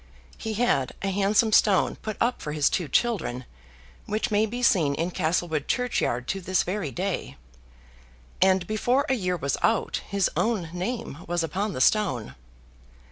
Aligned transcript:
He 0.35 0.55
had 0.55 0.93
a 1.03 1.11
handsome 1.11 1.51
stone 1.51 1.95
put 1.97 2.17
up 2.19 2.41
for 2.41 2.53
his 2.53 2.71
two 2.71 2.87
children, 2.87 3.45
which 4.07 4.31
may 4.31 4.47
be 4.47 4.63
seen 4.63 4.95
in 4.95 5.11
Castlewood 5.11 5.67
churchyard 5.67 6.27
to 6.29 6.41
this 6.41 6.63
very 6.63 6.89
day; 6.89 7.37
and 8.41 8.65
before 8.65 9.05
a 9.09 9.13
year 9.13 9.37
was 9.37 9.57
out 9.61 9.97
his 10.07 10.27
own 10.35 10.71
name 10.73 11.19
was 11.27 11.43
upon 11.43 11.73
the 11.73 11.81
stone. 11.81 12.33